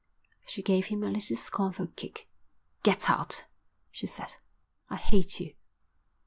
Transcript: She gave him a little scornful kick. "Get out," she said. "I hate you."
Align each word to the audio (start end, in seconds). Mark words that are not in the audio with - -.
She 0.47 0.63
gave 0.63 0.87
him 0.87 1.03
a 1.03 1.11
little 1.11 1.37
scornful 1.37 1.85
kick. 1.89 2.27
"Get 2.81 3.07
out," 3.07 3.45
she 3.91 4.07
said. 4.07 4.33
"I 4.89 4.95
hate 4.95 5.39
you." 5.39 5.53